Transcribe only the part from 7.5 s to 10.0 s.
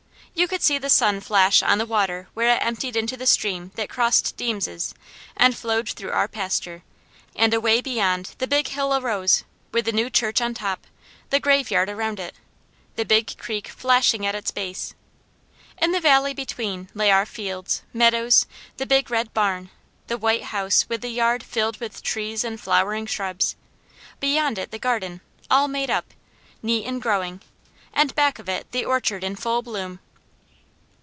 away beyond the Big Hill arose, with the